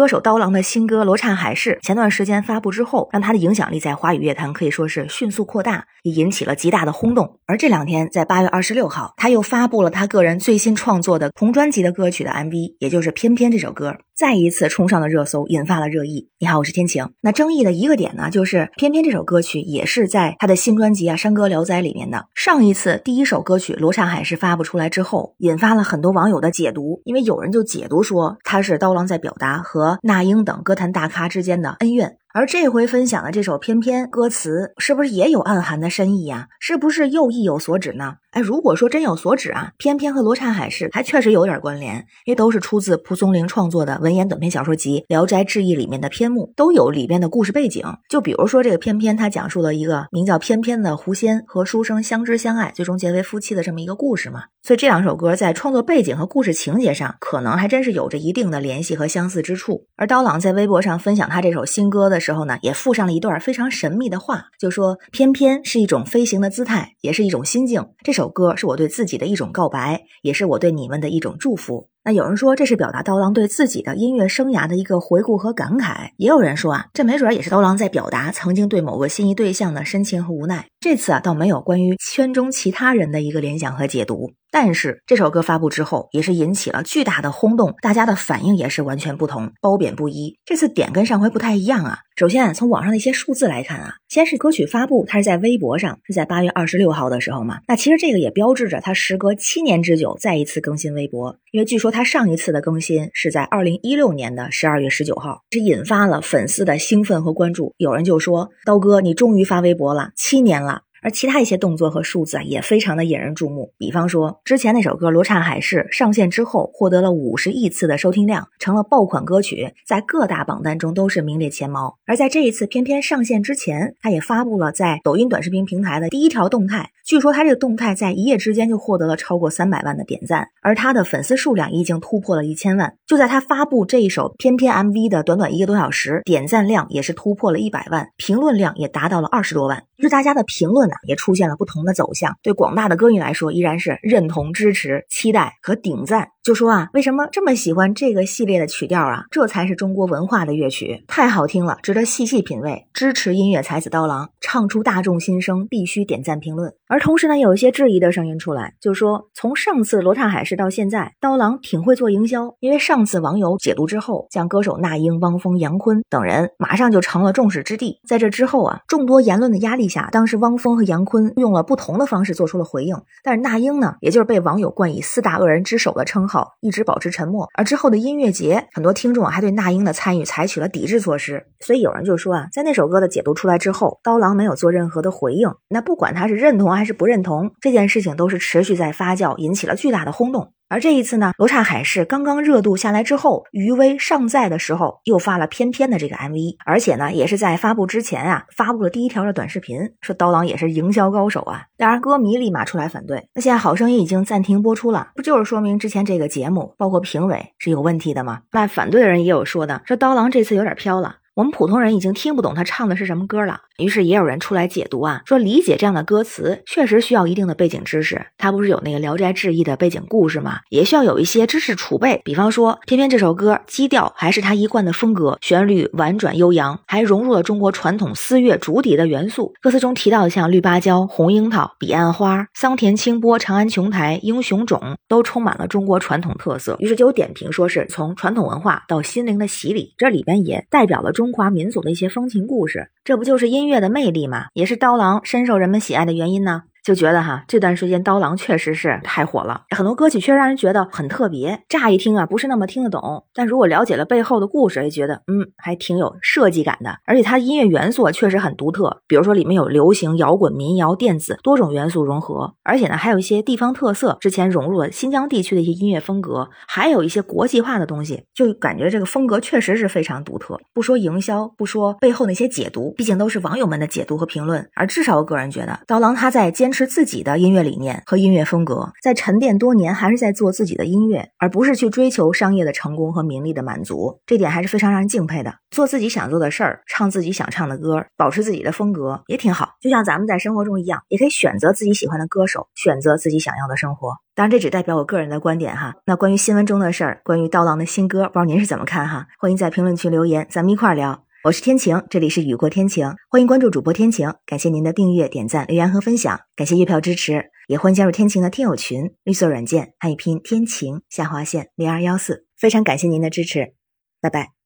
[0.00, 7.38] 歌手刀郎的新歌《罗刹海市》前段时间发布之后，让他的影响力在华语乐坛可以说是迅速扩大，也引起了极大的轰动。
[7.44, 13.94] 而这两天，在八月二十六号，他又发布了他个人最新创作的同专辑的歌曲的 MV，也就是《偏偏》这首歌。
[14.20, 16.28] 再一次冲上了热搜，引发了热议。
[16.38, 17.08] 你好，我是天晴。
[17.22, 22.26] 那争议的一个点呢，就是《偏偏》这首歌曲也是在他的新专辑啊《山歌聊斋》里面的。
[22.34, 32.18] 上一次第一首歌曲《罗刹海是》发布出来之后，引发了很多网友的解读，因为有人就解读说他是刀郎在表达和那英等歌坛大咖之间的恩怨。
[32.32, 36.46] 而这回分享的这首《偏偏》歌词，是不是也有暗含的深意呀？
[36.60, 38.14] 是不是又意有所指呢？
[38.30, 47.84] 哎，如果说真有所指啊，偏偏和罗刹海市还确实有点关联，因为都是出自蒲松龄创作的文言短篇小说集《聊斋志异》里面的篇目，都有里边的故事背景。
[48.08, 54.44] 就比如说这个偏偏，它讲述了一个名叫偏偏的狐仙和书生相知相爱，最终结为夫妻的这么一个故事嘛。
[54.62, 59.86] 所以这两首歌在创作背景和故事情节上，可能还真是有着一定的联系和相似之处。
[59.96, 67.84] 而刀郎在微博上分享他这首新歌的时候呢，也附上了一段非常神秘的话，就说翩翩是一种飞行的姿态，也是一种心境。
[68.04, 68.20] 这。
[68.20, 71.88] 首歌是我对自己的一种告白，也是我对你们的一种祝福。
[72.04, 80.66] 那有人说这是表达刀郎对自己的音乐生涯的一个回顾和感慨，也有人说啊，这没准也是刀郎在表达曾经对某个心仪对象的深情和无奈。
[80.80, 84.32] 这次啊，倒没有关于圈中其他人的一个联想和解读。
[84.50, 90.36] 但是这首歌发布之后，也是引起了巨大的轰动，大家的反应也是完全不同，褒贬不一。
[90.44, 91.98] 这次点跟上回不太一样啊。
[92.16, 97.60] 首先从网上的一些数字来看啊，先是歌曲发布，它是在微博上，是在八月二十六号的时候嘛。
[97.68, 107.72] 那其实这个也标志着他时隔七年之久再一次更新微博，因为据说他上一次的更新是在二零一六年的十二月十九号，这引发了粉丝的兴奋和关注。
[107.78, 113.72] 有人就说：“刀哥，你终于发微博了，七年了。”而其他一些动作和数字啊，也非常的引人注目。
[113.78, 121.96] 比方说，之前那首歌《罗刹海市》上线之后，获得了五十亿次的收听量，成了爆款歌曲，在各大榜单中都是名列前茅。
[122.06, 126.90] 而在这一次偏偏上线之前，他也发布了在抖音短视频平台的第一条动态。
[127.06, 132.94] 据说他这个动态在一夜之间就获得了超过三百万的点赞，而他的粉丝数量已经突破了一千万。
[133.04, 139.84] 就在他发布这一首偏偏 MV 的短短一个多小时，点赞量也是突破了一百万，评论量也达到了二十多万。
[139.96, 140.89] 就是大家的评论。
[141.06, 146.28] 也出现了不同的走向，对广大的歌迷来说，依然是认同、支持、期待和顶赞。
[146.42, 149.24] 就说啊，为什么这么喜欢这个系列的曲调啊？
[149.30, 152.86] 这才是中国文化的乐曲，太好听了，值得细细品味。
[152.94, 156.72] 支持音乐才子刀郎，唱出大众心声，必须点赞评论。
[156.88, 168.00] 而同时呢，有一些质疑的声音出来，就说从上次罗刹海市到现在，刀郎挺会做营销，因为上次网友解读之后，将歌手那英、汪峰、杨坤等人马上就成了众矢之的。
[168.08, 177.46] 在这之后啊，众多言论的压力下，当时汪峰和杨坤用了不同的方式做出了回应，但是那英呢，也就是被网友冠以四大恶人之首的称号，一直保持沉默。
[177.54, 181.46] 而之后的音乐节，很多听众还对那英的参与采取了抵制措施。
[181.60, 185.52] 所以有人就说啊，在那首歌的解读出来之后，刀郎没有做任何的回应。
[185.68, 190.52] 那不管他是认同还是不认同，这件事情都是持续在发酵，引起了巨大的轰动。
[190.70, 201.64] 而这一次呢，罗刹海市刚刚热度下来之后，余威尚在的时候，又发了偏偏的这个 MV，而且呢，也是在发布之前啊，发布了第一条的短视频，说刀郎也是营销高手啊。
[201.76, 203.26] 当然，歌迷立马出来反对。
[203.34, 208.42] 那现在好声音已经暂停播出了，不就是说明之前这个节目包括评委是有问题的吗？
[208.52, 211.16] 那反对的人也有说的，说刀郎这次有点飘了。
[211.40, 218.26] 我们普通人已经听不懂他唱的是什么歌了，于是也有人出来解读啊，说理解这样的歌词确实需要一定的背景知识。
[218.36, 220.58] 他不是有那个《聊斋志异》的背景故事吗？
[220.68, 222.20] 也需要有一些知识储备。
[222.26, 229.54] 比方说，偏偏这首歌基调还是他一贯的风格，旋律婉转悠扬，还融入了中国传统丝乐竹笛的元素。
[229.62, 236.76] 歌词中提到的像绿芭蕉、红樱桃、彼岸花、桑田清波、长安琼台、英雄冢，都充满了中国传统特色。
[236.80, 241.29] 于是就有点评说是从传统文化到心灵的洗礼，这里边也代表了中。
[241.30, 244.46] 中华民族的一些风情故事，这不就是音乐的魅力吗？
[244.52, 246.64] 也是刀郎深受人们喜爱的原因呢。
[246.84, 251.62] 就觉得哈，这段时间刀郎确实是太火了，很多歌曲确实让人觉得很特别。
[251.68, 256.98] 乍一听啊，不是那么听得懂，但如果了解了背后的故事，也觉得嗯，还挺有设计感的。
[257.06, 270.58] 而且它的音乐元素确实很独特，比如说里面有流行、摇滚、民谣、电子多种元素融合，而且呢还有一些地方特色，之前融入了新疆地区的一些音乐风格，还有一些国际化的东西，就感觉这个风格确实是非常独特。
[270.74, 274.68] 不说营销，不说背后那些解读，毕竟都是网友们的解读和评论。
[274.74, 276.79] 而至少我个人觉得，刀郎他在坚持。
[276.80, 285.56] 持自己的音乐理念和音乐风格，在沉淀多年还是在做自己的音乐，而不是去追求商业的成功和名利的满足，这点还是非常让人敬佩的。
[285.70, 289.72] 做自己想做的事儿，唱自己想唱的歌，保持自己的风格也挺好。
[289.82, 294.14] 就像咱们在生活中一样，也可以选择自己喜欢的歌手，选择自己想要的生活。
[294.34, 295.96] 当然，这只代表我个人的观点哈。
[296.06, 299.26] 那关于新闻中的事儿，关于刀郎的新歌，不知道您是怎么看哈？
[299.38, 301.24] 欢迎在评论区留言，咱们一块儿聊。
[301.42, 313.72] 我是天晴，这里是雨过天晴，欢迎关注主播天晴，感谢您的订阅、点赞、留言和分享，感谢月票支持，也欢迎加入天晴的听友群，绿色软件汉语拼天晴下划线零二幺四，非常感谢您的支持，
[314.20, 314.59] 拜拜。